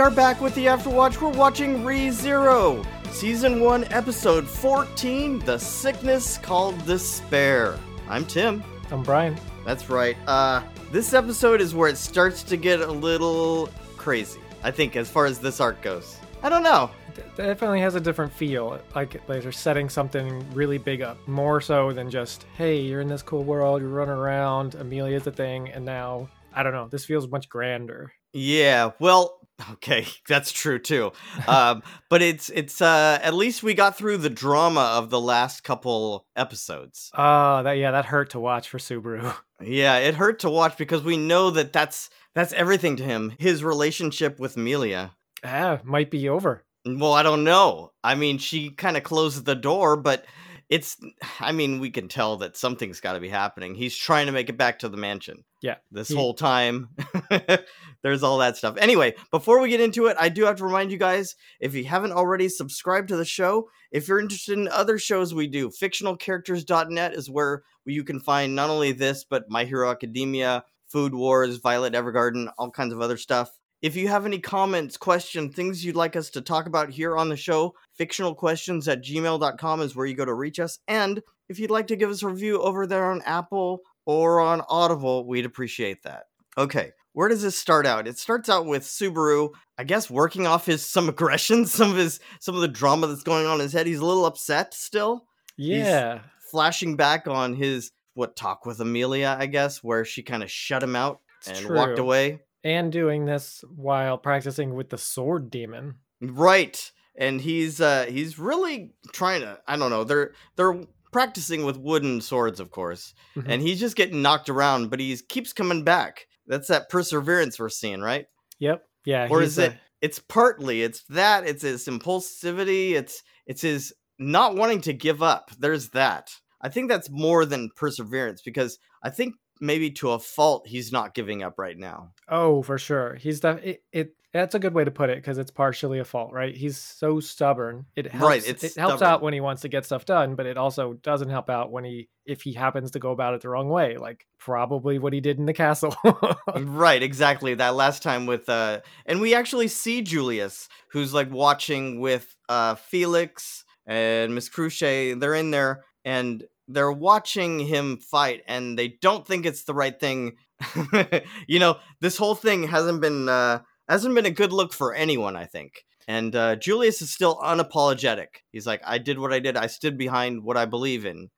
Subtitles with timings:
[0.00, 1.20] are back with the Afterwatch.
[1.20, 7.78] We're watching Re Zero, Season 1, Episode 14 The Sickness Called Despair.
[8.08, 8.64] I'm Tim.
[8.90, 9.36] I'm Brian.
[9.64, 10.16] That's right.
[10.26, 15.08] Uh, this episode is where it starts to get a little crazy, I think, as
[15.08, 16.18] far as this arc goes.
[16.42, 16.90] I don't know.
[17.16, 18.80] It definitely has a different feel.
[18.96, 23.06] Like like they're setting something really big up, more so than just, hey, you're in
[23.06, 26.88] this cool world, you're running around, Amelia's the thing, and now I don't know.
[26.88, 28.12] This feels much grander.
[28.32, 29.38] Yeah, well,
[29.72, 31.12] okay, that's true too.
[31.46, 35.64] Um, but it's it's uh, at least we got through the drama of the last
[35.64, 37.10] couple episodes.
[37.14, 39.34] Oh, that yeah, that hurt to watch for Subaru.
[39.64, 43.32] Yeah, it hurt to watch because we know that that's that's everything to him.
[43.38, 45.12] His relationship with Melia.
[45.44, 46.64] Ah, might be over.
[46.84, 47.92] Well, I don't know.
[48.02, 50.24] I mean, she kind of closed the door, but
[50.72, 50.96] it's
[51.38, 53.74] I mean, we can tell that something's got to be happening.
[53.74, 55.44] He's trying to make it back to the mansion.
[55.60, 55.76] Yeah.
[55.90, 56.88] This he- whole time.
[58.02, 58.78] There's all that stuff.
[58.78, 61.84] Anyway, before we get into it, I do have to remind you guys if you
[61.84, 67.12] haven't already subscribed to the show, if you're interested in other shows we do, fictionalcharacters.net
[67.12, 71.92] is where you can find not only this, but My Hero Academia, Food Wars, Violet
[71.92, 73.50] Evergarden, all kinds of other stuff.
[73.82, 77.28] If you have any comments, questions, things you'd like us to talk about here on
[77.28, 80.78] the show, fictionalquestions at gmail.com is where you go to reach us.
[80.86, 84.62] And if you'd like to give us a review over there on Apple or on
[84.68, 86.24] Audible, we'd appreciate that.
[86.56, 88.06] Okay, where does this start out?
[88.06, 92.20] It starts out with Subaru, I guess, working off his some aggression, some of his
[92.40, 93.86] some of the drama that's going on in his head.
[93.86, 95.26] He's a little upset still,
[95.56, 96.20] Yeah.
[96.50, 100.82] flashing back on his what talk with Amelia, I guess, where she kind of shut
[100.82, 102.04] him out It's and walked true.
[102.04, 102.40] away.
[102.64, 105.96] And doing this while practicing with the sword demon.
[106.20, 106.90] Right.
[107.16, 110.04] And he's uh he's really trying to I don't know.
[110.04, 110.80] They're they're
[111.12, 113.14] practicing with wooden swords, of course.
[113.36, 113.44] Mhm.
[113.48, 116.26] And he's just getting knocked around, but he keeps coming back.
[116.46, 118.26] That's that perseverance we're seeing, right?
[118.60, 118.84] Yep.
[119.04, 119.28] Yeah.
[119.30, 124.80] Or is it it's partly it's that, it's his impulsivity, it's it's his not wanting
[124.82, 125.50] to give up.
[125.58, 126.30] There's that.
[126.60, 131.14] I think that's more than perseverance because I think maybe to a fault he's not
[131.14, 132.12] giving up right now.
[132.28, 133.14] Oh, for sure.
[133.14, 136.04] He's the it, it that's a good way to put it because it's partially a
[136.04, 136.56] fault, right?
[136.56, 137.84] He's so stubborn.
[137.94, 140.56] It helps Right, it helps out when he wants to get stuff done, but it
[140.56, 143.68] also doesn't help out when he if he happens to go about it the wrong
[143.68, 145.94] way, like probably what he did in the castle.
[146.56, 152.00] right exactly that last time with uh and we actually see julius who's like watching
[152.00, 158.78] with uh felix and miss cruce they're in there and they're watching him fight and
[158.78, 160.36] they don't think it's the right thing.
[161.48, 165.36] You know this whole thing hasn't been uh hasn't been a good look for anyone
[165.36, 165.84] i think.
[166.06, 168.42] And uh julius is still unapologetic.
[168.52, 169.56] He's like i did what i did.
[169.56, 171.30] I stood behind what i believe in.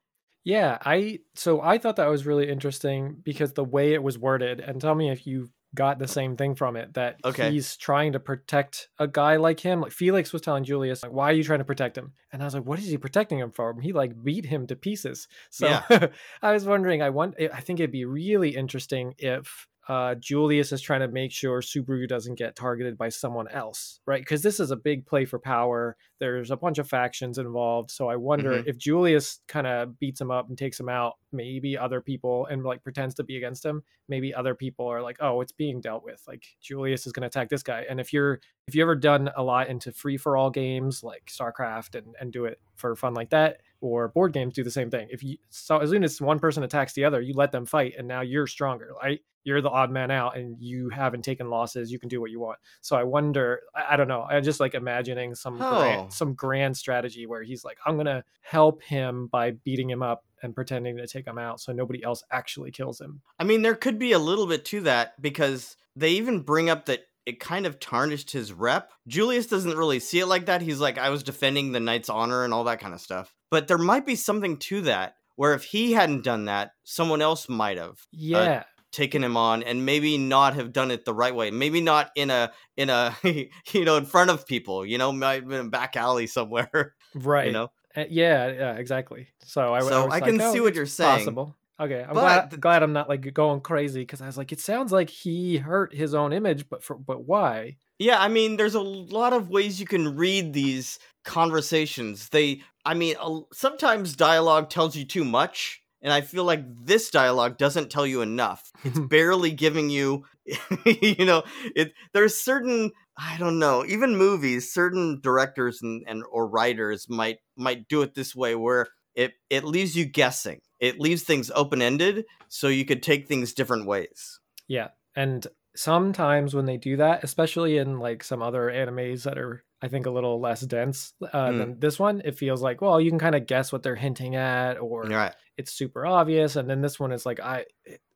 [0.44, 4.60] Yeah, I so I thought that was really interesting because the way it was worded,
[4.60, 7.50] and tell me if you got the same thing from it that Okay.
[7.50, 9.80] he's trying to protect a guy like him.
[9.80, 12.12] Like Felix was telling Julius, like, why are you trying to protect him?
[12.32, 13.80] And I was like, what is he protecting him from?
[13.80, 15.28] He like beat him to pieces.
[15.50, 16.08] So Yeah.
[16.42, 20.80] I was wondering, I want I think it'd be really interesting if uh, Julius is
[20.80, 24.20] trying to make sure Subaru doesn't get targeted by someone else, right?
[24.22, 25.96] Because this is a big play for power.
[26.20, 27.90] There's a bunch of factions involved.
[27.90, 28.66] So I wonder Mhm.
[28.66, 32.62] if Julius kind of beats him up and takes him out, maybe other people and
[32.64, 33.82] like pretends to be against him.
[34.08, 36.22] Maybe other people are like, oh, it's being dealt with.
[36.28, 37.84] Like Julius is going to attack this guy.
[37.88, 41.26] And if you're if you ever done a lot into free for all games like
[41.26, 44.90] StarCraft and and do it for fun like that, or board games do the same
[44.90, 45.08] thing.
[45.10, 47.94] If you so as soon as one person attacks the other, you let them fight,
[47.98, 48.92] and now you're stronger.
[49.02, 49.20] Right?
[49.44, 51.92] You're the odd man out, and you haven't taken losses.
[51.92, 52.58] You can do what you want.
[52.80, 53.60] So I wonder.
[53.74, 54.22] I, I don't know.
[54.22, 55.78] I'm just like imagining some Oh.
[55.80, 60.24] grand, some grand strategy where he's like, I'm gonna help him by beating him up
[60.42, 63.20] and pretending to take him out, so nobody else actually kills him.
[63.38, 66.86] I mean, there could be a little bit to that because they even bring up
[66.86, 68.92] that it kind of tarnished his rep.
[69.08, 70.60] Julius doesn't really see it like that.
[70.60, 73.34] He's like, I was defending the knight's honor and all that kind of stuff.
[73.54, 77.48] But there might be something to that where if he hadn't done that, someone else
[77.48, 78.64] might have Yeah.
[78.90, 81.50] taken him on and maybe not have done it the right way.
[81.52, 83.14] Maybe not in a in a
[83.72, 84.84] you know in front of people.
[84.84, 86.94] You know, might have been a back alley somewhere.
[87.14, 87.46] right.
[87.46, 89.28] You know, Uh, yeah, yeah, exactly.
[89.44, 91.18] So I, So I like, can oh, see what you're saying.
[91.18, 91.56] Possible.
[91.80, 94.92] Okay, I'm glad, glad I'm not like going crazy because I was like, it sounds
[94.92, 97.78] like he hurt his own image, but for but why?
[97.98, 102.28] Yeah, I mean, there's a lot of ways you can read these conversations.
[102.30, 103.16] They, I mean,
[103.52, 108.20] sometimes dialogue tells you too much, and I feel like this dialogue doesn't tell you
[108.20, 108.70] enough.
[108.84, 110.24] It's barely giving you,
[110.84, 111.44] you know,
[111.74, 111.94] it.
[112.12, 117.88] There's certain, I don't know, even movies, certain directors and, and or writers might might
[117.88, 120.60] do it this way, where it it leaves you guessing.
[120.78, 124.40] It leaves things open ended, so you could take things different ways.
[124.68, 125.46] Yeah, and
[125.76, 130.06] sometimes when they do that, especially in like some other animes that are I think
[130.06, 131.58] a little less dense uh, Mm.
[131.58, 134.34] than this one, it feels like well, you can kind of guess what they're hinting
[134.36, 135.34] at, or Right.
[135.58, 136.56] it's super obvious.
[136.56, 137.66] And then this one is like I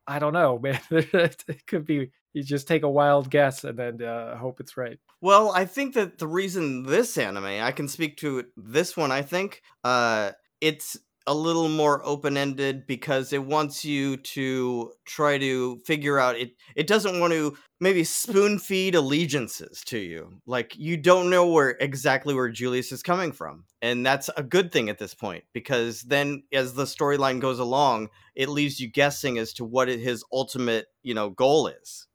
[0.06, 0.80] I don't know, man.
[0.90, 4.98] it could be you just take a wild guess and then uh, hope it's right.
[5.20, 9.22] Well, I think that the reason this anime, I can speak to this one, I
[9.22, 10.96] think, uh, it's
[11.28, 16.86] a little more open-ended because it wants you to try to figure out it it
[16.86, 20.40] doesn't want to maybe spoon feed allegiances to you.
[20.46, 23.64] Like you don't know where exactly where Julius is coming from.
[23.80, 28.08] And that's a good thing at this point because then as the storyline goes along,
[28.34, 32.08] it leaves you guessing as to what his ultimate, you know, goal is.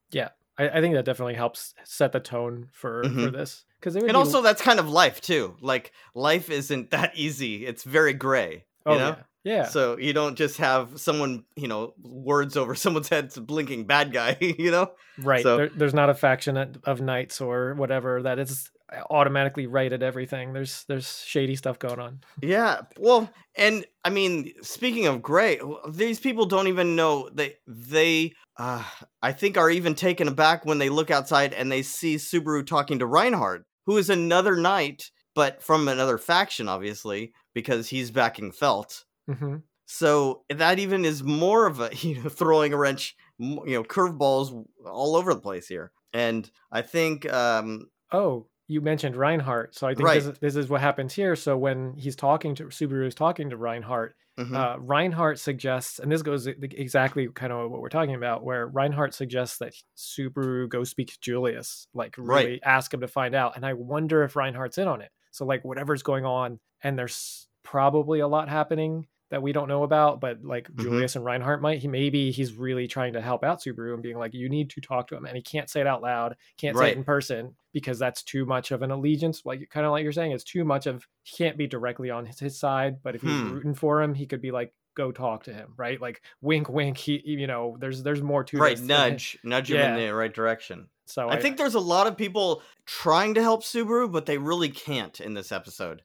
[0.57, 3.33] I, I think that definitely helps set the tone for for Mhm.
[3.33, 5.55] this because And also that's kind of life too.
[5.61, 7.65] Like life isn't that easy.
[7.65, 8.65] It's very gray.
[8.85, 9.07] You oh know?
[9.07, 13.85] yeah yeah So you don't just have someone, you know, words over someone's head blinking
[13.85, 14.91] bad guy, you know?
[15.19, 18.69] right so- there, there's not a faction of- of knights or whatever that is
[19.09, 22.81] automatically right at everything there's there's shady stuff going on Yeah.
[22.99, 25.59] Well, and I mean, speaking of gray,
[25.89, 28.83] these people don't even know they they uh
[29.21, 32.99] I think are even taken aback when they look outside and they see Subaru talking
[32.99, 39.05] to Reinhard, who is another knight, but from another faction obviously, because he's backing Felt.
[39.27, 43.83] hmm So that even is more of a you know throwing a wrench, you know,
[43.83, 45.91] curveballs all over the place here.
[46.13, 50.69] And I think um oh you mentioned reinhard so i think this, is, this is
[50.69, 54.79] what happens here so when he's talking to subaru is talking to reinhard mhm, uh,
[54.79, 59.59] Reinhard suggests, and this goes exactly kind of what we're talking about, where Reinhard suggests
[59.59, 62.45] that Subaru go speak to Julius, like Right.
[62.45, 63.55] really ask him to find out.
[63.55, 65.11] And I wonder if Reinhard's in on it.
[65.29, 69.81] So like whatever's going on, and there's probably a lot happening that we don't know
[69.81, 70.83] about, but like Mhm.
[70.83, 71.79] Julius and Reinhard might.
[71.79, 74.81] He maybe he's really trying to help out Subaru and being like, you need to
[74.81, 77.55] talk to him, and he can't say it out loud, can't say it in person
[77.71, 79.41] because that's too much of an allegiance.
[79.43, 82.27] Like kind of like you're saying, it's too much of he can't be directly on
[82.27, 83.53] his, his side, but if he's Hmm.
[83.53, 85.99] rooting for him, he could be like, go talk to him, right?
[85.99, 86.97] Like wink, wink.
[86.99, 90.89] He, you know, there's there's more to right nudge, nudge him in the right direction.
[91.07, 94.69] So I think there's a lot of people trying to help Subaru, but they really
[94.69, 96.03] can't in this episode.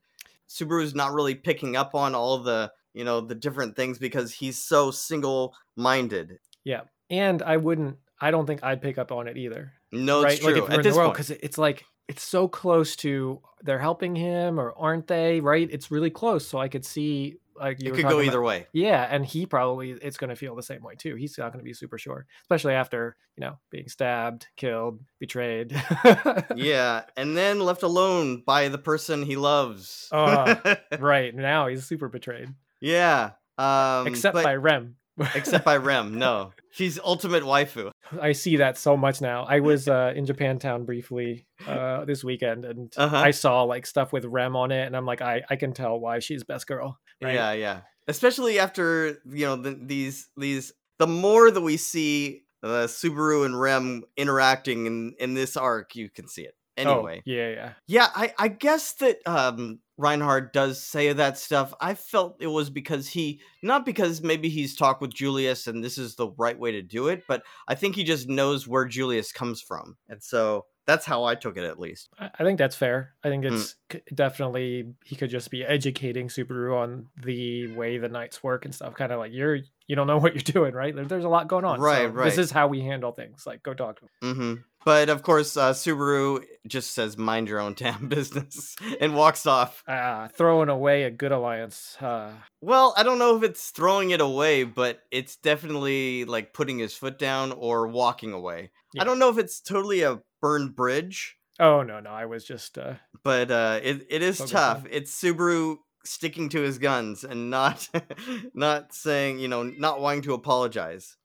[0.48, 4.58] Subaru's not really picking up on all the, you know, the different things because he's
[4.58, 6.38] so single-minded.
[6.64, 7.96] yeah, and I wouldn't.
[8.20, 9.72] I don't think I'd pick up on it either.
[9.92, 10.32] No, right?
[10.32, 10.52] it's true.
[10.52, 13.40] Like if you're At in this the world, because it's like it's so close to
[13.62, 15.40] they're helping him or aren't they?
[15.40, 15.68] Right?
[15.70, 16.46] It's really close.
[16.46, 18.66] So I could see like you it could go talking about- either way.
[18.72, 21.14] Yeah, and he probably it's going to feel the same way too.
[21.16, 25.72] He's not going to be super sure, especially after you know being stabbed, killed, betrayed.
[26.55, 30.08] Yeah, and then left alone by the person he loves.
[30.12, 30.60] Ah,
[30.99, 32.49] right now he's super betrayed,
[32.81, 34.96] yeah, um, except but- by Rem.
[35.34, 36.19] except by Rem.
[36.19, 37.90] No, she's ultimate waifu.
[38.22, 39.44] I see that so much now.
[39.44, 43.16] I was uh, in Japantown briefly uh, this weekend, and Uh-huh.
[43.16, 45.99] I saw like stuff with Rem on it, and I'm like, I I can tell
[45.99, 46.99] why she's best girl.
[47.22, 47.34] Right?
[47.34, 47.80] Yeah, yeah.
[48.06, 53.58] Especially after you know the, these these the more that we see uh, Subaru and
[53.58, 56.54] Rem interacting in in this arc, you can see it.
[56.78, 57.72] Oh, Anyway, yeah, yeah.
[57.87, 61.75] yeah, I I guess that um Reinhard does say that stuff.
[61.80, 65.98] I felt it was because he not because maybe he's talked with Julius and this
[65.98, 69.32] is the right way to do it, but I think he just knows where Julius
[69.32, 72.09] comes from, and so that's how I took it at least.
[72.18, 73.12] I think that's fair.
[73.23, 73.52] I think Mm.
[73.52, 78.64] it's c definitely he could just be educating Subaru on the way the knights work
[78.64, 78.95] and stuff.
[78.95, 80.95] Kind of like you're you don't know what you're doing, right?
[80.97, 81.78] There, there's a lot going on.
[81.80, 82.25] Right, so right.
[82.25, 83.45] This is how we handle things.
[83.47, 84.35] Like go talk to him.
[84.37, 84.54] hmm
[84.85, 89.82] But of course, uh, Subaru just says "mind your own damn business" and walks off.
[89.88, 91.97] Ah, throwing away a good alliance.
[92.00, 92.30] Uh,
[92.61, 96.94] Well, I don't know if it's throwing it away, but it's definitely like putting his
[96.94, 98.70] foot down or walking away.
[98.94, 99.02] Yeah.
[99.02, 102.78] I don't know if it's totally a burned bridge, oh no, no, I was just
[102.78, 102.94] uh,
[103.25, 104.85] but uh, it it is tough.
[104.85, 107.88] on- It's Subaru sticking to his guns and not
[108.54, 111.16] not saying you know not wanting to apologize.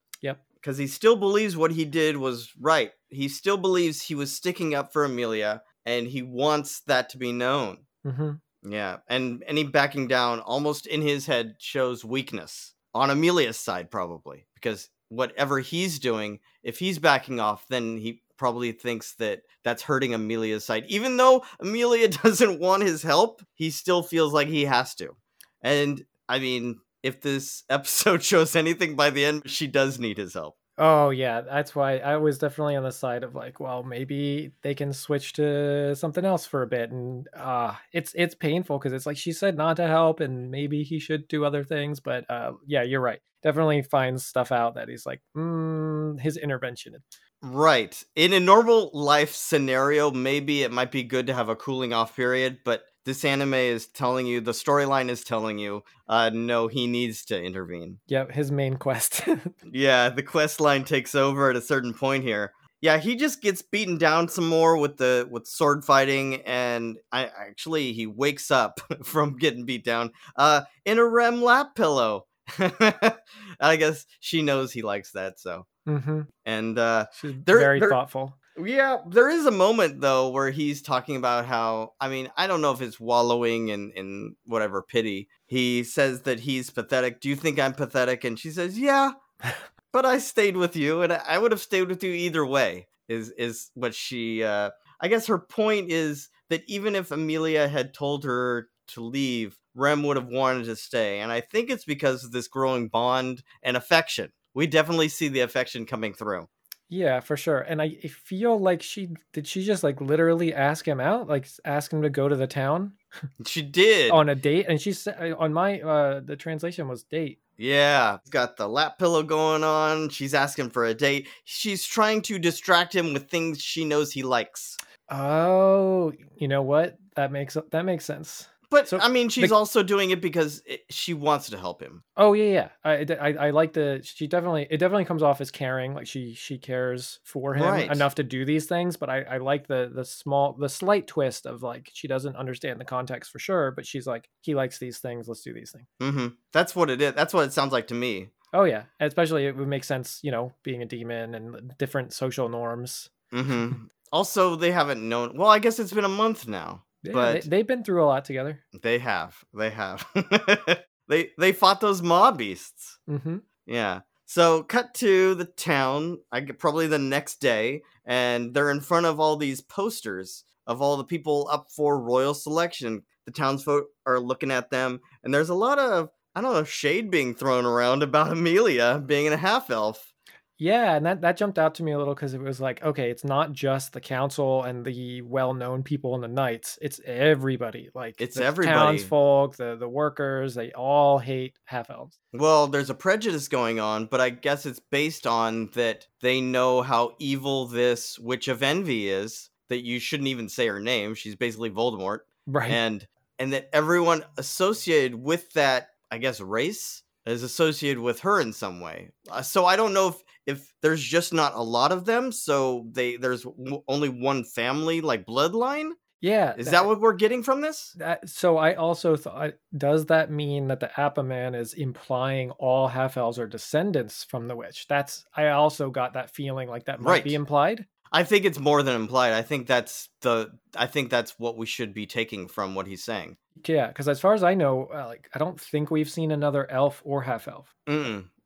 [0.64, 2.92] Because he still believes what he did was right.
[3.10, 7.34] He still believes he was sticking up for Amelia, and he wants that to be
[7.34, 7.86] known.
[8.06, 8.40] mhm.
[8.66, 14.48] Yeah, and any backing down almost in his head shows weakness on Amelia's side, probably
[14.56, 20.14] because whatever he's doing, if he's backing off, then he probably thinks that that's hurting
[20.14, 20.86] Amelia's side.
[20.88, 25.16] Even though Amelia doesn't want his help, he still feels like he has to.
[25.62, 30.34] And I mean, if this episode shows anything by the end, she does need his
[30.34, 30.56] help.
[30.76, 34.74] Oh yeah, that's why I was definitely on the side of like, well, maybe they
[34.74, 39.06] can switch to something else for a bit, and uh it's it's painful because it's
[39.06, 42.54] like she said not to help, and maybe he should do other things, but uh
[42.66, 43.20] yeah, you're right.
[43.44, 46.96] Definitely finds stuff out that he's like, mm, his intervention.
[47.44, 48.02] Right.
[48.16, 52.16] In a normal life scenario, maybe it might be good to have a cooling off
[52.16, 56.88] period, but this anime is telling you, the storyline is telling you, uh, no, he
[56.88, 58.00] needs to intervene.
[58.08, 59.24] Yep, his main quest.
[59.72, 62.54] yeah, the quest line takes over at a certain point here.
[62.82, 67.26] Yeah, he just gets beaten down some more with the with sword fighting, and I
[67.26, 72.26] actually he wakes up from getting beat down uh, in a Rem lap pillow.
[72.60, 75.66] I guess she knows he likes that, so.
[75.88, 76.22] Mm-hmm.
[76.46, 78.36] And uh, she's very thoughtful.
[78.58, 82.62] Yeah, there is a moment though where he's talking about how I mean, I don't
[82.62, 85.28] know if it's wallowing in in whatever pity.
[85.48, 87.20] He says that he's pathetic.
[87.20, 88.24] Do you think I'm pathetic?
[88.24, 89.14] And she says, "Yeah."
[89.94, 92.88] but I stayed with you and I would have stayed with you either way.
[93.08, 94.70] Is is what she uh
[95.02, 100.04] I guess her point is that even if Amelia had told her to leave, Rem
[100.04, 101.20] would have wanted to stay.
[101.20, 104.32] And I think it's because of this growing bond and affection.
[104.54, 106.48] We definitely see the affection coming through.
[106.90, 107.60] Yeah, for sure.
[107.60, 107.90] And I
[108.26, 112.10] feel like she did she just like literally ask him out, like ask him to
[112.10, 112.94] go to the town?
[113.46, 114.10] She did.
[114.12, 117.40] on a date and she said on my uh the translation was date.
[117.58, 120.10] Yeah, got the lap pillow going on.
[120.10, 121.28] She's asking for a date.
[121.44, 124.78] She's trying to distract him with things she knows he likes.
[125.10, 126.98] Oh, you know what?
[127.16, 128.48] That makes that makes sense.
[128.74, 131.80] But so I mean, she's the, also doing it because it, she wants to help
[131.80, 132.04] him.
[132.18, 132.70] Oh yeah, yeah.
[132.84, 135.94] I, I, I like the she definitely it definitely comes off as caring.
[135.94, 137.92] Like she she cares for him right.
[137.92, 138.98] enough to do these things.
[138.98, 142.82] But I I like the the small the slight twist of like she doesn't understand
[142.82, 145.28] the context for sure, but she's like he likes these things.
[145.28, 145.86] Let's do these things.
[146.02, 146.28] Mm-hmm.
[146.52, 147.14] That's what it is.
[147.14, 148.30] That's what it sounds like to me.
[148.54, 150.20] Oh yeah, especially it would make sense.
[150.24, 153.12] You know, being a demon and different social norms.
[153.32, 153.86] Mm-hmm.
[154.12, 155.38] also, they haven't known.
[155.38, 156.84] Well, I guess it's been a month now.
[157.04, 158.64] Yeah, but they, have been through a lot together.
[158.82, 159.36] They have.
[159.54, 160.06] They have.
[161.08, 162.98] they they fought those mob beasts.
[163.10, 163.38] Mm-hmm.
[163.66, 164.02] Yeah.
[164.26, 166.20] So cut to the town.
[166.32, 170.82] I get probably the next day, and they're in front of all these posters of
[170.82, 173.04] all the people up for royal selection.
[173.26, 177.12] The townsfolk are looking at them, and there's a lot of I don't know shade
[177.12, 180.13] being thrown around about Amelia being a half elf.
[180.58, 183.10] Yeah, and that that jumped out to me a little because it was like, okay,
[183.10, 187.90] it's not just the council and the well-known people in the knights; it's everybody.
[187.96, 190.54] Like it's the everybody, townsfolk, the the workers.
[190.54, 192.20] They all hate half elves.
[192.34, 196.82] Well, there's a prejudice going on, but I guess it's based on that they know
[196.82, 199.50] how evil this witch of envy is.
[199.70, 202.70] That you shouldn't even say her name; she's basically Voldemort, right?
[202.70, 203.08] And
[203.40, 208.82] and that everyone associated with that, I guess, race is associated with her in some
[208.82, 209.10] way.
[209.30, 212.88] Uh, so I don't know if if there's just not a lot of them, so
[212.92, 215.92] they there's w- only one family like bloodline.
[216.22, 217.94] Yeah, is that, that, what we're getting from this?
[217.98, 222.88] That, so I also thought, does that mean that the Appa Man is implying all
[222.88, 224.86] half elves are descendants from the witch?
[224.88, 227.24] That's I also got that feeling like that might right.
[227.26, 227.86] be implied.
[228.14, 229.34] I think it's more than implied.
[229.34, 233.04] I think that's the I think that's what we should be taking from what he's
[233.04, 233.38] saying.
[233.68, 236.70] Yeah, because as far as I know, uh, like I don't think we've seen another
[236.72, 237.76] elf or half elf.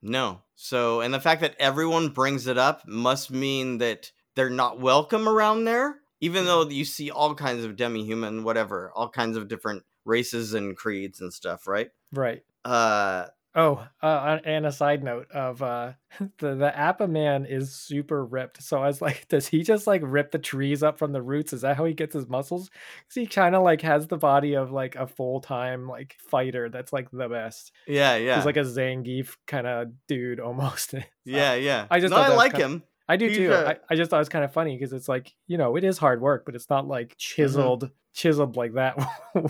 [0.07, 0.41] No.
[0.55, 5.27] So, and the fact that everyone brings it up must mean that they're not welcome
[5.27, 9.83] around there, even though you see all kinds of demi-human, whatever, all kinds of different
[10.05, 11.89] races and creeds and stuff, right?
[12.11, 12.43] Right.
[12.63, 13.27] Uh
[13.59, 15.93] Oh, uh, and a side note of uh,
[16.37, 18.61] the the Appa man is super ripped.
[18.61, 21.53] So I was like, does he just like rip the trees up from the roots?
[21.53, 22.69] Is that how he gets his muscles?
[22.69, 26.69] Because he kind of like has the body of like a full time like fighter.
[26.69, 27.71] That's like the best.
[27.87, 28.35] Yeah, yeah.
[28.35, 30.93] He's like a Zangief kind of dude almost.
[31.25, 31.87] yeah, yeah.
[31.89, 32.83] I just no, I like kinda, him.
[33.09, 33.53] I do He's too.
[33.53, 33.69] A...
[33.69, 35.83] I, I just thought it was kind of funny because it's like you know it
[35.83, 37.93] is hard work, but it's not like chiseled mm-hmm.
[38.13, 38.99] chiseled like that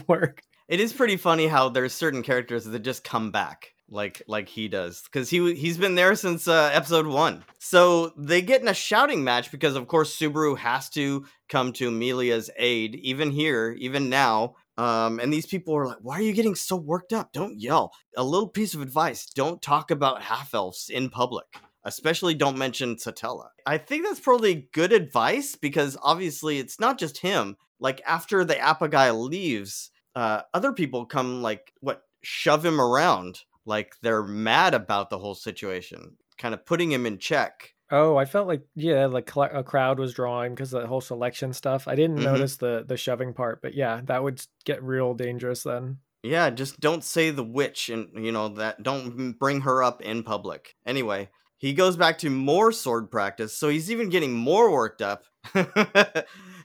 [0.08, 0.44] work.
[0.70, 4.67] It is pretty funny how there's certain characters that just come back like like he
[4.67, 7.44] does because he he's been there since uh, episode one.
[7.60, 11.88] So they get in a shouting match because of course Subaru has to come to
[11.88, 14.56] Emilia's aid, even here, even now.
[14.77, 17.32] Um, and these people are like, "Why are you getting so worked up?
[17.32, 21.46] Don't yell." A little piece of advice: don't talk about half elves in public.
[21.84, 23.48] Especially don't mention Satella.
[23.65, 27.56] I think that's probably good advice because obviously it's not just him.
[27.79, 33.39] Like after the Appa guy leaves, uh, other people come like what shove him around
[33.68, 37.74] like they're mad about the whole situation, kind of putting him in check.
[37.90, 41.88] Oh, I felt like yeah, like a crowd was drawing because the whole selection stuff.
[41.88, 42.26] I didn't mm-hmm.
[42.26, 46.00] notice the the shoving part, but yeah, that would get real dangerous then.
[46.24, 50.24] Yeah, just don't say the witch and you know that don't bring her up in
[50.24, 50.76] public.
[50.86, 55.24] Anyway, he goes back to more sword practice, so he's even getting more worked up.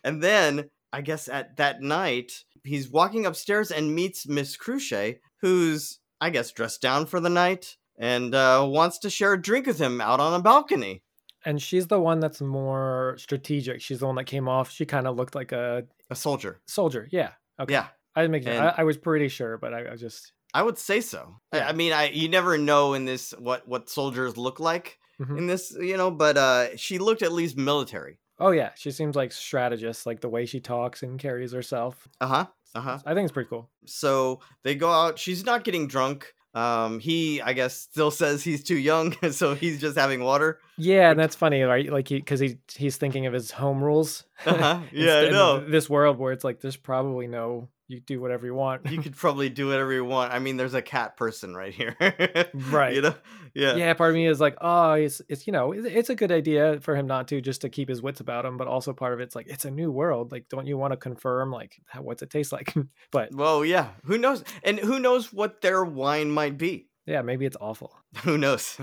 [0.05, 5.99] and then, I guess at that night, he's walking upstairs and meets Miss Cruce, who's,
[6.23, 9.79] I guess, dressed down for the night and uh, wants to share a drink with
[9.79, 11.03] him out on a balcony.
[11.45, 13.81] And she's the one that's more strategic.
[13.83, 14.71] She's the one that came off.
[14.71, 16.61] She kind of looked like a A soldier.
[16.67, 17.09] soldier.
[17.11, 17.31] Yeah.
[17.61, 17.73] Okay.
[17.75, 18.47] Yeah, I didn't make.
[18.47, 20.33] And- I, I was pretty sure, but I, I just.
[20.55, 21.35] I would say so.
[21.53, 21.69] I- Yeah.
[21.69, 25.39] I mean, I you never know in this what what soldiers look like Mhm.
[25.39, 28.19] in this, you know, but uh she looked at least military.
[28.39, 32.09] Oh yeah, she seems like strategist, like the way she talks and carries herself.
[32.21, 32.47] Uh-huh.
[32.75, 32.99] Uh-huh.
[33.05, 33.71] I think it's pretty cool.
[33.87, 35.19] So they go out.
[35.19, 36.33] She's not getting drunk.
[36.55, 40.59] Um, he, I guess, still says he's too young, so he's just having water.
[40.77, 41.91] Yeah, and that's funny, right?
[41.91, 44.25] Like he, because he he's thinking of his home rules.
[44.45, 44.81] Uh-huh.
[44.93, 45.61] Yeah, I know.
[45.61, 48.91] This world where it's like there's probably no you do whatever you want.
[48.91, 50.33] You could probably do whatever you want.
[50.33, 51.97] I mean, there's a cat person right here,
[52.55, 52.95] Right.
[52.95, 53.15] You know,
[53.55, 53.77] yeah.
[53.77, 53.95] yeah.
[53.95, 56.97] part of me is like, oh, it's it's you know, it's, a good idea for
[56.97, 59.35] him not to just to keep his wits about him, but also part of it's
[59.35, 60.33] like it's a new world.
[60.33, 62.75] Like, don't you want to confirm like how, what's it taste like?
[63.11, 63.89] but Well, yeah.
[64.05, 64.45] Who knows?
[64.63, 66.89] And who knows what their wine might be?
[67.07, 67.97] yeah, maybe it's awful.
[68.23, 68.79] Who knows?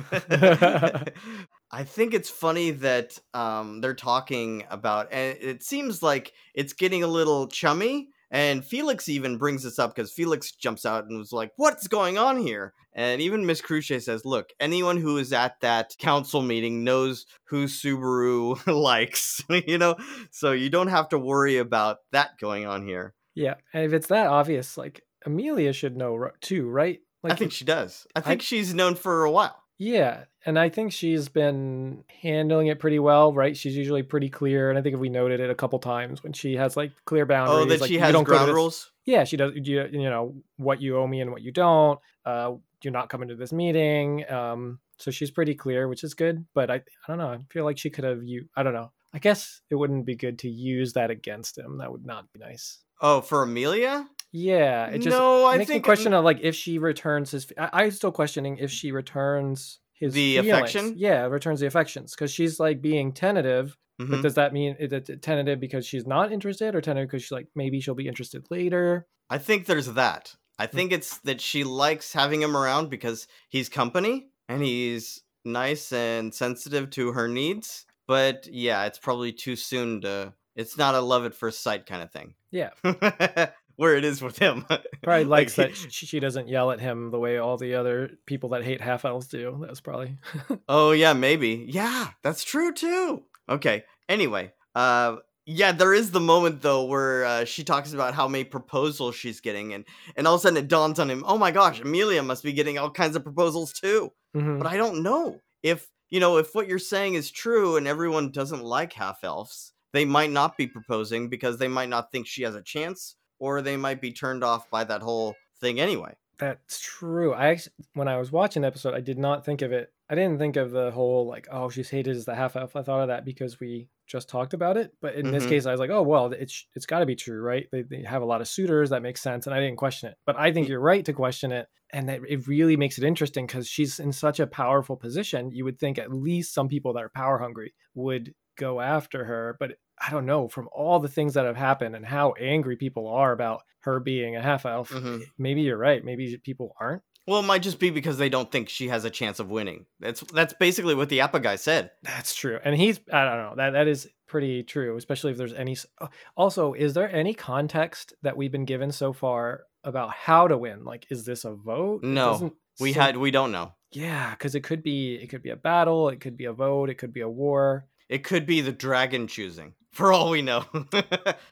[1.72, 7.04] I think it's funny that um, they're talking about, and it seems like it's getting
[7.04, 8.10] a little chummy.
[8.32, 12.18] And Felix even brings this up because Felix jumps out and was like, "What's going
[12.18, 16.84] on here?" And even Miss Cruce says, "Look, anyone who is at that council meeting
[16.84, 19.96] knows who Subaru likes, you know,
[20.32, 24.08] so you don't have to worry about that going on here." Yeah, and if it's
[24.08, 27.00] that obvious, like Amelia should know too, right?
[27.24, 28.06] Like I think she does.
[28.16, 29.64] I I- think she's known for a while.
[29.78, 33.56] Yeah, and I think she's been handling it pretty well, right?
[33.56, 36.34] She's usually pretty clear, and I think if we noted it a couple times when
[36.34, 37.66] she has like clear boundaries.
[37.66, 38.92] Oh, that like, she has don't go to ground rules.
[39.06, 39.52] Yeah, she does.
[39.54, 42.00] You, you know what you owe me and what you don't.
[42.26, 44.28] Uh, you're not coming to this meeting.
[44.28, 46.44] Um, so she's pretty clear, which is good.
[46.56, 47.28] But I, I don't know.
[47.28, 48.50] I feel like she could have you.
[48.56, 48.92] I don't know.
[49.14, 51.78] I guess it wouldn't be good to use that against him.
[51.78, 52.80] That would not be nice.
[53.00, 54.08] Oh, for Amelia?
[54.32, 57.54] Yeah, it just no, I makes think me question of like if she returns his.
[57.56, 60.50] I, I'm still questioning if she returns his The feelings.
[60.54, 60.94] affection?
[60.98, 63.78] Yeah, returns the affections because she's like being tentative.
[64.00, 64.22] But Mhm.
[64.22, 67.82] does that mean it tentative because she's not interested, or tentative because she's like maybe
[67.82, 69.08] she'll be interested later?
[69.30, 70.36] I think there's that.
[70.58, 70.76] I Hmm.
[70.78, 76.34] think it's that she likes having him around because he's company and he's nice and
[76.34, 77.86] sensitive to her needs.
[78.08, 80.34] But yeah, it's probably too soon to.
[80.56, 82.36] It's not a love at first sight kind of thing.
[82.52, 82.72] Yeah.
[83.80, 84.66] Where it is with him.
[85.04, 88.10] Probably Like, likes that sh- she doesn't yell at him the way all the other
[88.26, 89.64] people that hate half elves do.
[89.66, 90.18] That's probably
[90.68, 91.66] Oh yeah, maybe.
[91.70, 93.24] Yeah, that's true too.
[93.48, 93.86] Okay.
[94.10, 95.16] Anyway, uh
[95.46, 99.40] yeah, there is the moment though where uh, she talks about how many proposals she's
[99.40, 99.86] getting and
[100.18, 102.52] and all of a sudden it dawns on him, "Oh my gosh, Amelia must be
[102.54, 104.58] getting all kinds of proposals too." Mhm.
[104.58, 108.32] But I don't know if, you know, if what you're saying is true and everyone
[108.32, 112.44] doesn't like half elves, they might not be proposing because they might not think she
[112.44, 116.16] has a chance or they might be turned off by that whole thing anyway.
[116.38, 117.34] That's true.
[117.34, 119.92] I actually, when I was watching the episode, I did not think of it.
[120.10, 122.76] I didn't think of the whole like, oh, she's hated as the half elf.
[122.78, 124.94] I thought of that because we just talked about it.
[125.02, 125.50] But in this Mhm.
[125.50, 127.68] case, I was like, oh well, it's it's got to be true, right?
[127.74, 128.90] They, they have a lot of suitors.
[128.92, 130.18] That makes sense, and I didn't question it.
[130.26, 133.46] But I think you're right to question it, and that it really makes it interesting
[133.46, 135.52] because she's in such a powerful position.
[135.52, 139.58] You would think at least some people that are power hungry would go after her,
[139.60, 139.72] but
[140.06, 140.48] I don't know.
[140.48, 144.36] From all the things that have happened and how angry people are about her being
[144.36, 145.24] a half elf, Mhm.
[145.38, 146.04] maybe you're right.
[146.04, 147.02] Maybe people aren't.
[147.28, 149.86] Well, it might just be because they don't think she has a chance of winning.
[150.00, 151.92] That's that's basically what the Appa guy said.
[152.02, 152.60] That's true.
[152.64, 153.54] And he's I don't know.
[153.58, 158.14] That that is pretty true, especially if there's any uh, Also, is there any context
[158.24, 160.84] that we've been given so far about how to win?
[160.86, 162.04] Like is this a vote?
[162.04, 163.74] No, We seem- had we don't know.
[163.92, 166.90] Yeah, cuz it could be it could be a battle, it could be a vote,
[166.90, 167.88] it could be a war.
[168.08, 170.66] It could be the dragon choosing, for all we know.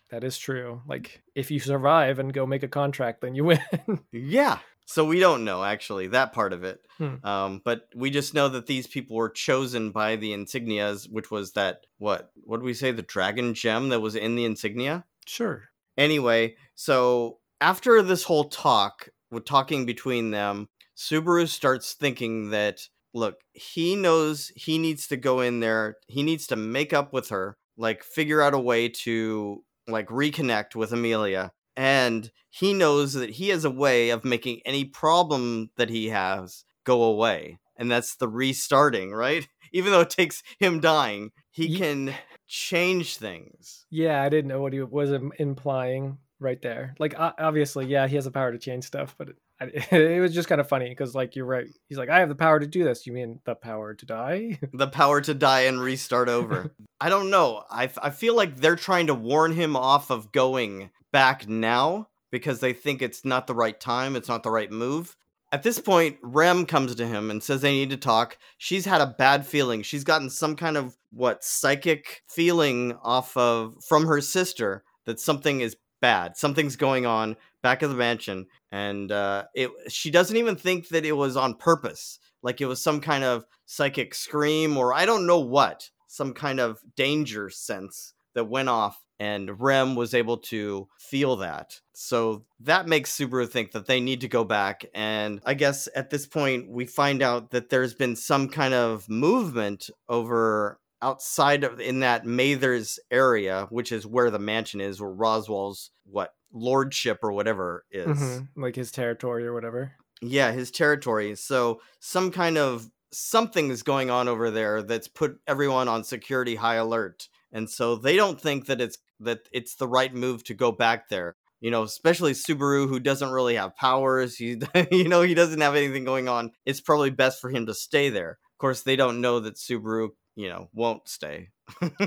[0.10, 0.82] That is true.
[0.88, 3.60] Like if you survive and go make a contract, then you win.
[4.14, 4.60] yeah.
[4.86, 6.80] So we don't know actually that part of it.
[6.98, 7.16] Hmm.
[7.26, 11.52] Um, but we just know that these people were chosen by the insignias, which was
[11.54, 12.32] that what?
[12.36, 12.92] What did we say?
[12.92, 15.04] The dragon gem that was in the insignia.
[15.26, 15.64] sure.
[15.98, 23.42] Anyway, so after this whole talk, with talking between them, Subaru starts thinking that look,
[23.52, 27.58] he knows he needs to go in there, he needs to make up with her,
[27.78, 31.52] like figure out a way to like reconnect with Amelia.
[31.76, 36.66] And he knows that he has a way of making any problem that he has
[36.86, 37.60] go away.
[37.76, 39.48] And that's the restarting, right?
[39.72, 42.16] Even though it takes him dying, he Ye- can
[42.48, 43.86] change things.
[43.92, 46.96] Yeah, I didn't know what he was implying right there.
[47.00, 49.30] Like obviously, yeah, he has the power to change stuff, but
[49.92, 51.68] it was just kind of funny because like you're right.
[51.90, 53.08] He's like i have the power to do this.
[53.08, 54.60] You mean the power to die?
[54.74, 56.72] The power to die and restart over.
[57.02, 57.64] I don't know.
[57.70, 62.60] I, I feel like they're trying to warn him off of going back now because
[62.60, 65.16] they think it's not the right time it's not the right move.
[65.52, 68.38] At this point rem comes to him and says they need to talk.
[68.58, 69.82] She's had a bad feeling.
[69.82, 75.62] She's gotten some kind of what psychic feeling off of from her sister that something
[75.62, 76.38] is bad.
[76.38, 81.06] Something's going on back of the mansion and uh, it she doesn't even think that
[81.06, 85.28] it was on purpose like it was some kind of psychic scream or i don't
[85.28, 90.88] know what some kind of danger sense that went off and rem was able to
[91.00, 91.82] feel that.
[91.94, 96.10] So that makes subaru think that they need to go back and i guess at
[96.12, 101.80] this point we find out that there's been some kind of movement over outside of
[101.80, 107.32] in that Mathers area, which is where the mansion is, where Roswaal's what lordship or
[107.32, 108.62] whatever is, mm-hmm.
[108.62, 109.94] like his territory or whatever.
[110.22, 111.36] Yeah, his territory.
[111.36, 116.56] So some kind of something is going on over there that's put everyone on security
[116.56, 120.54] high alert, and so they don't think that it's that it's the right move to
[120.54, 121.36] go back there.
[121.60, 124.36] You know, especially Subaru, who doesn't really have powers.
[124.36, 126.52] He, you know, he doesn't have anything going on.
[126.66, 128.38] It's probably best for him to stay there.
[128.54, 131.50] Of course, they don't know that Subaru you know won't stay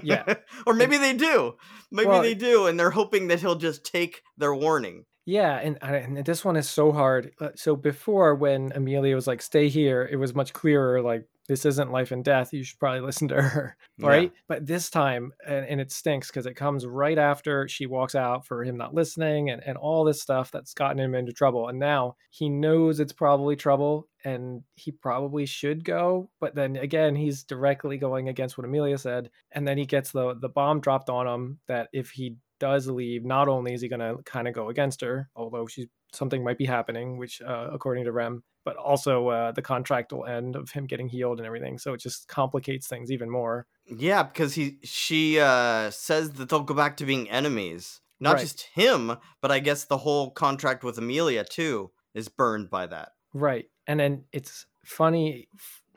[0.03, 0.35] yeah
[0.67, 1.55] or maybe they do
[1.91, 5.77] maybe well, they do and they're hoping that he'll just take their warning yeah and,
[5.83, 10.09] and this one is so hard uh, so before when amelia was like stay here
[10.11, 12.53] it was much clearer like this isn't life and death.
[12.53, 13.77] You should probably listen to her.
[13.99, 14.33] Right.
[14.33, 14.41] Yeah.
[14.49, 18.47] But this time, and, and it stinks because it comes right after she walks out
[18.47, 21.69] for him not listening and, and all this stuff that's gotten him into trouble.
[21.69, 26.31] And now he knows it's probably trouble and he probably should go.
[26.41, 29.31] But then again, he's directly going against what Amelia said.
[29.53, 33.25] And then he gets the, the bomb dropped on him that if he does leave,
[33.25, 36.59] not only is he going to kind of go against her, although she's something might
[36.59, 40.71] be happening, which uh, according to Rem, but also uh, the contract will end of
[40.71, 41.79] him getting healed and everything.
[41.79, 43.67] So it just complicates things even more.
[43.87, 48.01] Yeah, because he she uh, says that they'll go back to being enemies.
[48.23, 48.43] Not right.
[48.43, 53.13] just him, but I guess the whole contract with Amelia too is burned by that.
[53.33, 55.49] Right, and then it's funny,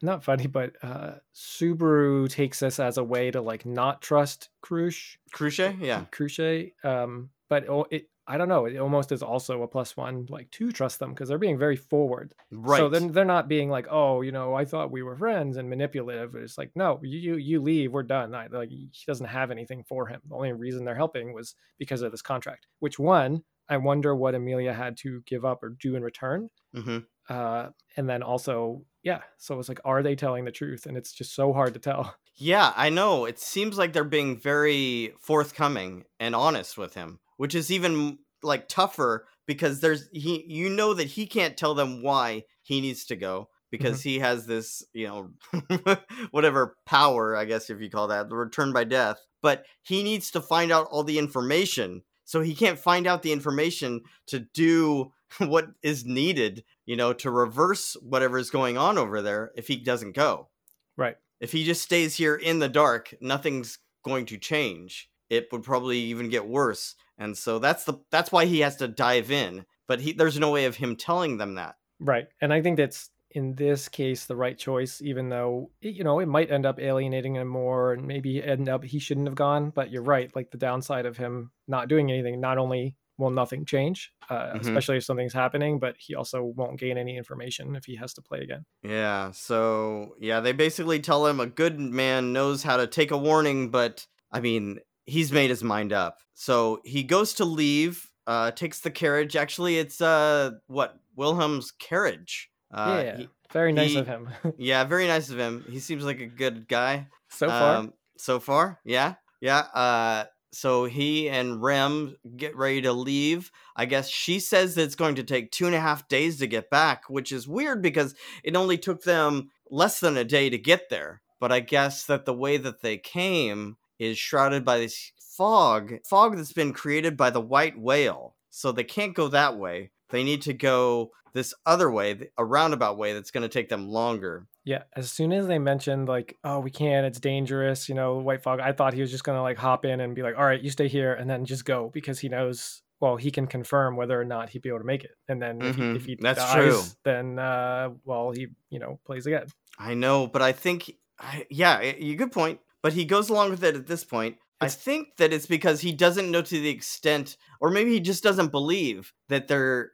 [0.01, 5.19] not funny, but uh, Subaru takes this as a way to like not trust Crush.
[5.31, 6.71] Cruce, yeah, Cruce.
[6.83, 8.65] Um, but it I don't know.
[8.65, 11.75] It almost is also a plus one, like to trust them because they're being very
[11.75, 12.33] forward.
[12.51, 12.79] Right.
[12.79, 15.69] So then they're not being like, oh, you know, I thought we were friends and
[15.69, 16.33] manipulative.
[16.33, 18.33] It's like, no, you you leave, we're done.
[18.33, 20.19] I, like he doesn't have anything for him.
[20.27, 22.65] The only reason they're helping was because of this contract.
[22.79, 23.43] Which one?
[23.69, 26.49] I wonder what Amelia had to give up or do in return.
[26.75, 26.97] Mm-hmm.
[27.29, 29.21] Uh, and then also, yeah.
[29.37, 30.85] So it's like, are they telling the truth?
[30.85, 32.15] And it's just so hard to tell.
[32.35, 33.25] Yeah, I know.
[33.25, 38.67] It seems like they're being very forthcoming and honest with him which is even like
[38.67, 43.15] tougher because there's he you know that he can't tell them why he needs to
[43.15, 44.09] go because mm-hmm.
[44.09, 45.97] he has this you know
[46.31, 50.31] whatever power i guess if you call that the return by death but he needs
[50.31, 55.11] to find out all the information so he can't find out the information to do
[55.39, 59.75] what is needed you know to reverse whatever is going on over there if he
[59.75, 60.49] doesn't go.
[60.97, 61.15] Right.
[61.39, 65.09] If he just stays here in the dark nothing's going to change.
[65.29, 66.95] It would probably even get worse.
[67.17, 69.65] And so that's the that's why he has to dive in.
[69.87, 71.75] But he there's no way of him telling them that.
[71.99, 72.27] Right.
[72.41, 76.27] And i think that's in this case the right choice even though you know it
[76.27, 79.71] might end up alienating him more and maybe end up he shouldn't have gone.
[79.71, 83.65] But you're right like the downside of him not doing anything not only will nothing
[83.65, 84.57] change uh, mm-hmm.
[84.59, 88.21] especially if something's happening but he also won't gain any information if he has to
[88.21, 92.87] play again yeah so yeah they basically tell him a good man knows how to
[92.87, 96.19] take a warning but i mean he's made his mind up.
[96.33, 99.35] So he goes to leave, uh, takes the carriage.
[99.35, 102.49] Actually, it's uh, what Wilhelm's carriage.
[102.71, 104.29] Uh, yeah, he, very nice he, of him.
[104.57, 105.65] yeah, very nice of him.
[105.69, 107.77] He seems like a good guy so far.
[107.77, 109.59] Um, so far, yeah, yeah.
[109.59, 113.51] Uh, so he and Rem get ready to leave.
[113.75, 116.47] I guess she says that it's going to take two and a half days to
[116.47, 120.57] get back, which is weird because it only took them less than a day to
[120.57, 121.21] get there.
[121.39, 126.35] But I guess that the way that they came, is shrouded by this fog, fog
[126.35, 128.35] that's been created by the white whale.
[128.49, 129.91] So they can't go that way.
[130.09, 133.87] They need to go this other way, a roundabout way that's going to take them
[133.87, 134.47] longer.
[134.65, 138.41] Yeah, as soon as they mentioned like, "Oh, we can't, it's dangerous," you know, white
[138.41, 140.45] fog, I thought he was just going to like hop in and be like, "All
[140.45, 142.81] right, you stay here," and then just go because he knows.
[142.99, 145.59] Well, he can confirm whether or not he'd be able to make it, and then
[145.59, 145.67] mm-hmm.
[145.67, 145.95] if he, mm-hmm.
[145.97, 146.81] if he that's dies, true.
[147.03, 149.47] then uh, well, he you know plays again.
[149.77, 153.63] I know, but I think, I, yeah, you good point but he goes along with
[153.63, 154.35] it at this point.
[154.61, 158.01] It's, I think that it's because he doesn't know to the extent, or maybe he
[158.01, 159.93] just doesn't believe that they're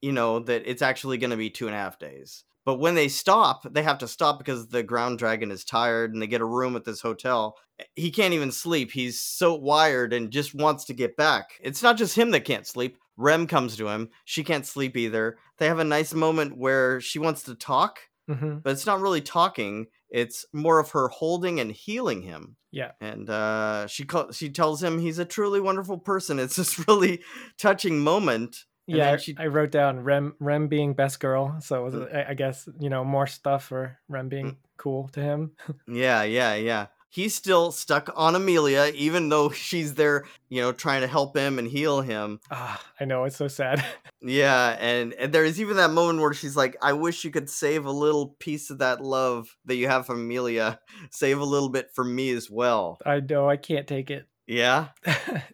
[0.00, 2.44] you know, that it's actually going to be two and a half days.
[2.68, 6.20] But when they stop, they have to stop because the ground dragon is tired and
[6.20, 7.56] they get a room at this hotel.
[7.96, 8.90] He can't even sleep.
[8.92, 11.52] He's so wired and just wants to get back.
[11.62, 12.98] It's not just him that can't sleep.
[13.16, 14.10] Rem comes to him.
[14.26, 15.38] She can't sleep either.
[15.56, 18.62] They have a nice moment where she wants to talk, Mhm.
[18.62, 19.86] but it's not really talking.
[20.10, 22.56] It's more of her holding and healing him.
[22.70, 22.90] Yeah.
[23.00, 26.38] And uh, she call- she tells him he's a truly wonderful person.
[26.38, 27.22] It's this really
[27.56, 28.66] touching moment.
[28.88, 32.30] And yeah, she- I wrote down Rem Rem being best girl, so was, Mm.
[32.30, 34.56] I, guess you know more stuff for Rem being Mm.
[34.78, 35.52] cool to him.
[35.86, 36.86] Yeah, yeah, yeah.
[37.10, 41.58] He's still stuck on Amelia, even though she's there, you know, trying to help him
[41.58, 42.38] and heal him.
[42.50, 43.84] Ah, I know it's so sad.
[44.20, 47.86] Yeah, and, and there's even that moment where she's like, I wish you could save
[47.86, 50.80] a little piece of that love that you have from Amelia.
[51.12, 52.98] Save a little bit for me as well.
[53.06, 54.26] I know I can't take it.
[54.48, 54.88] Yeah?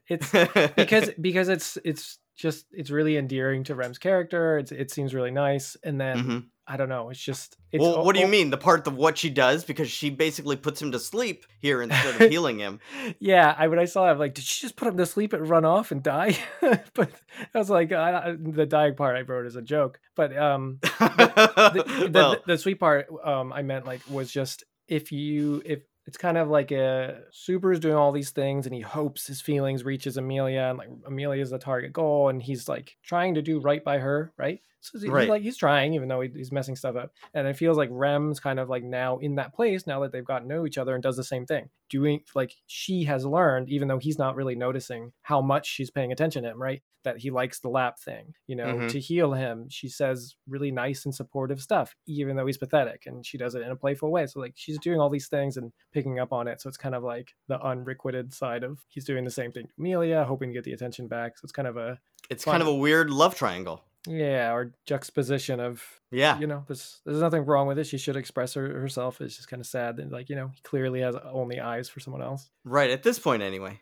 [0.08, 0.30] it's
[0.76, 4.58] because because it's it's just it's really endearing to Rem's character.
[4.58, 6.44] It's it seems really nice, and then Mhm.
[6.66, 7.10] I don't know.
[7.10, 8.48] It's just it's well, o- what do you mean?
[8.50, 9.64] The part of what she does?
[9.64, 12.80] Because she basically puts him to sleep here instead of healing him.
[13.18, 15.32] Yeah, I when I saw it, I'm like, did she just put him to sleep
[15.34, 16.38] and run off and die?
[16.94, 17.10] but
[17.54, 20.00] I was like, I- the dying part I wrote as a joke.
[20.16, 20.88] But um, the,
[22.08, 25.80] the, well, the, the sweet part um i meant like was just if you if
[26.06, 29.84] it's kind of like a Subaru's doing all these things and he hopes his feelings
[29.84, 33.58] reaches Amelia and like Amelia is the target goal and he's like trying to do
[33.60, 34.60] right by her, right?
[34.80, 35.28] So he's Right.
[35.30, 37.12] like he's trying even though he's messing stuff up.
[37.32, 40.22] And it feels like Rem's kind of like now in that place now that they've
[40.24, 41.70] gotten to know each other and does the same thing.
[41.88, 46.12] Doing like she has learned even though he's not really noticing how much she's paying
[46.12, 46.82] attention to him, right?
[47.04, 48.90] That he likes the lap thing, you know, Mhm.
[48.90, 49.68] to heal him.
[49.68, 53.62] She says really nice and supportive stuff even though he's pathetic and she does it
[53.62, 54.26] in a playful way.
[54.26, 56.60] So like she's doing all these things and picking up on it.
[56.60, 59.72] So it's kind of like the unrequited side of he's doing the same thing to
[59.78, 61.38] Amelia, hoping to get the attention back.
[61.38, 61.98] So it's kind of a
[62.30, 63.84] it's kind of a weird love triangle.
[64.06, 66.38] yeah, or juxtaposition of Yeah.
[66.38, 67.84] you know, there's there's nothing wrong with it.
[67.86, 69.20] She should express her, herself.
[69.20, 72.00] It's just kind of sad that like, you know, he clearly has only eyes for
[72.00, 72.50] someone else.
[72.64, 73.80] Right, at this point anyway.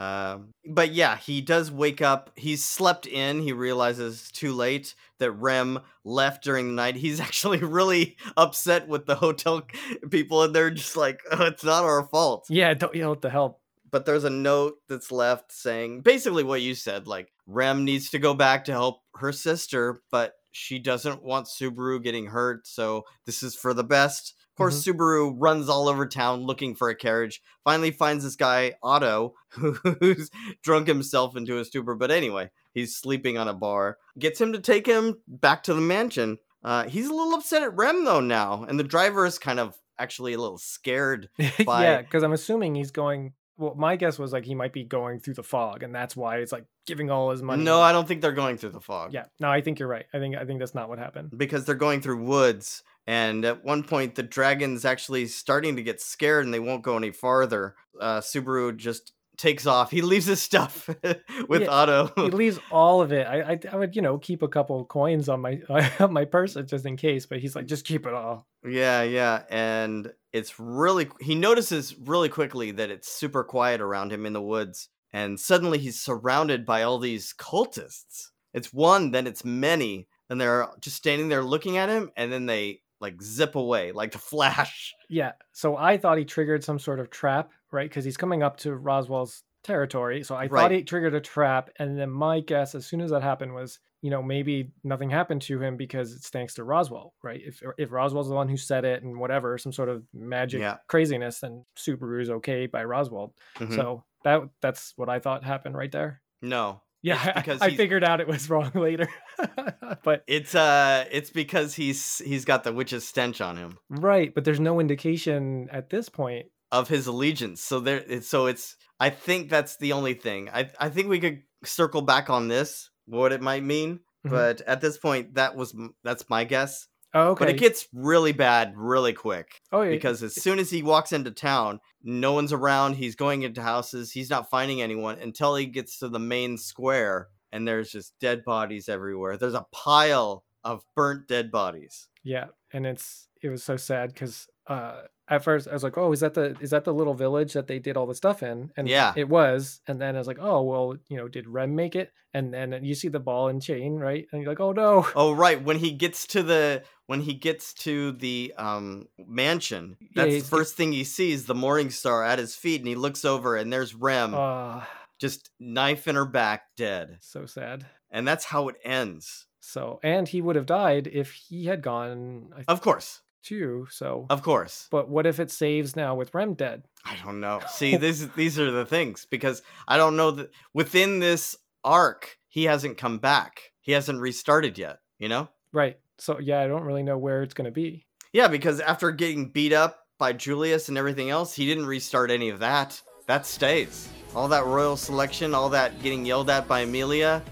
[0.00, 2.30] Um, but yeah, he does wake up.
[2.34, 3.40] He's slept in.
[3.40, 6.96] He realizes too late that Rem left during the night.
[6.96, 9.62] He's actually really upset with the hotel
[10.10, 12.46] people, and they're just like, oh, it's not our fault.
[12.48, 13.60] Yeah, don't you know what the hell?
[13.90, 18.18] But there's a note that's left saying basically what you said like, Rem needs to
[18.18, 23.42] go back to help her sister, but she doesn't want Subaru getting hurt, so this
[23.42, 24.34] is for the best.
[24.54, 27.42] Of course, Subaru runs all over town looking for a carriage.
[27.64, 30.30] Finally, finds this guy Otto, who's
[30.62, 31.96] drunk himself into a stupor.
[31.96, 33.98] But anyway, he's sleeping on a bar.
[34.16, 36.38] Gets him to take him back to the mansion.
[36.62, 39.76] Uh, he's a little upset at Rem though now, and the driver is kind of
[39.98, 41.30] actually a little scared.
[41.66, 43.32] By- yeah, because I'm assuming he's going.
[43.56, 46.38] Well, my guess was like he might be going through the fog, and that's why
[46.38, 47.62] it's like giving all his money.
[47.62, 49.12] No, I don't think they're going through the fog.
[49.14, 50.06] Yeah, no, I think you're right.
[50.12, 51.32] I think I think that's not what happened.
[51.36, 56.00] because they're going through woods and at one point the dragon's actually starting to get
[56.00, 60.40] scared and they won't go any farther uh subaru just takes off he leaves his
[60.40, 60.88] stuff
[61.48, 63.26] with Yeah, otto he leaves all of it.
[63.26, 65.60] I, I I would you know keep a couple coins on my
[66.00, 68.46] on my purse just in case, but he's like just keep it all.
[68.66, 74.24] yeah yeah and it's really he notices really quickly that it's super quiet around him
[74.26, 79.44] in the woods and suddenly he's surrounded by all these cultists it's one then it's
[79.44, 83.92] many and they're just standing there looking at him and then they like zip away
[83.92, 85.32] like the flash Yeah.
[85.52, 87.88] So I thought he triggered some sort of trap, right?
[87.88, 90.22] Because he's coming up to Roswaal's territory.
[90.22, 91.70] So I thought he triggered a trap.
[91.78, 95.40] And then my guess, as soon as that happened, was, you know, maybe nothing happened
[95.42, 97.40] to him because it's thanks to Roswaal, right?
[97.44, 100.76] If if Roswaal's the one who said it and whatever, some sort of magic Yeah.
[100.88, 103.32] craziness, then Subaru's okay by Roswaal.
[103.56, 103.74] Mhm.
[103.74, 106.20] So that that's what I thought happened right there.
[106.42, 109.08] no Yeah, It's I- because I, he's- figured out it was wrong later.
[110.04, 114.44] but It's uh it's because he's he's got the witch's stench on him right, but
[114.44, 116.46] there's no indication at this point.
[116.72, 117.62] of his allegiance.
[117.62, 120.48] So there it's so it's I think that's the only thing.
[120.52, 124.30] I I think we could circle back on this what it might mean, Mhm.
[124.30, 126.88] but at this point that was that's my guess.
[127.14, 127.44] Oh, okay.
[127.44, 129.90] But it gets really bad really quick oh, yeah.
[129.90, 134.10] because as soon as he walks into town, no one's around, he's going into houses,
[134.10, 138.44] he's not finding anyone until he gets to the main square and there's just dead
[138.44, 139.36] bodies everywhere.
[139.36, 142.08] There's a pile of burnt dead bodies.
[142.24, 146.12] Yeah, and it's it was so sad because uh, at first I was like, "Oh,
[146.12, 148.72] is that the is that the little village that they did all the stuff in?"
[148.76, 149.12] And Yeah.
[149.16, 149.80] it was.
[149.86, 152.84] And then I was like, "Oh, well, you know, did Rem make it?" And then
[152.84, 154.26] you see the ball and chain, right?
[154.32, 157.72] And you're like, "Oh no!" Oh right, when he gets to the when he gets
[157.74, 162.38] to the um mansion, that's he's the first thing he sees, the morning star at
[162.38, 164.88] his feet, and he looks over and there's Rem, Ah,
[165.20, 167.18] just knife in her back, dead.
[167.20, 167.86] so sad.
[168.10, 169.46] And that's how it ends.
[169.60, 173.22] So, and he would have died if he had gone I Of course.
[173.44, 173.86] Too.
[173.90, 174.88] So, Of course.
[174.90, 176.84] but what if it saves now with Rem dead?
[177.04, 177.60] I don't know.
[177.68, 182.64] See, this these are the things because I don't know that within this arc he
[182.64, 183.72] hasn't come back.
[183.80, 185.48] He hasn't restarted yet, you know?
[185.72, 185.98] Right.
[186.18, 188.06] So, yeah, I don't really know where it's going to be.
[188.32, 192.48] Yeah, because after getting beat up by Julius and everything else, he didn't restart any
[192.48, 193.00] of that.
[193.26, 194.08] That stays.
[194.34, 197.42] All that royal selection, all that getting yelled at by Amelia,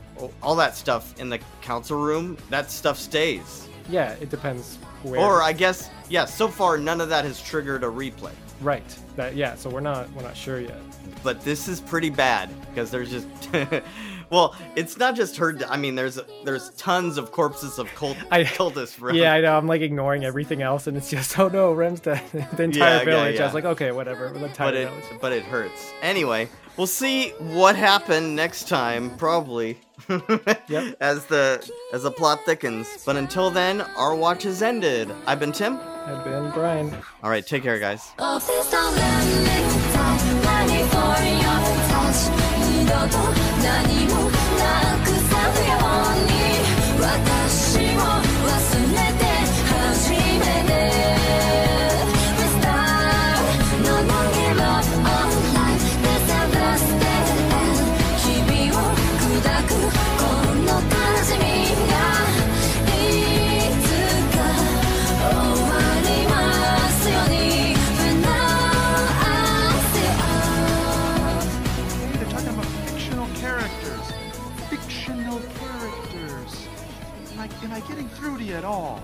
[0.42, 3.68] all that stuff in the council room, that stuff stays.
[3.88, 5.21] Yeah, it depends where.
[5.21, 8.33] Or I guess, yeah, so far none of that has triggered a replay.
[8.61, 8.83] right.
[9.17, 10.79] That yeah, so we're not we're not sure yet.
[11.23, 13.27] But this is pretty bad because there's just
[14.31, 15.55] Well, it's not just her.
[15.69, 18.95] I mean, there's there's tons of corpses of cult, I- cultists.
[18.95, 19.59] From, Yeah, I know.
[19.59, 22.23] I'm like ignoring everything else, and it's just oh no, Rem's dead.
[22.57, 23.41] the entire Yeah, yeah, village.
[23.41, 24.31] I was like, okay, whatever.
[24.31, 25.05] But it village.
[25.21, 25.93] but it hurts.
[26.01, 29.79] Anyway, we'll see what happened next time, probably.
[30.09, 30.97] Yep.
[31.01, 33.03] As the as the plot thickens.
[33.05, 35.11] But until then, our watch has ended.
[35.27, 35.79] I've been Tim.
[36.07, 36.95] I've been Brian.
[37.23, 38.12] All right, take care, guys.
[78.55, 79.01] At all?